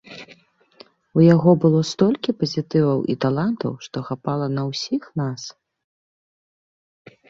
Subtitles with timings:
[1.19, 5.41] У яго было столькі пазітыву і таланту, што хапала на ўсіх нас.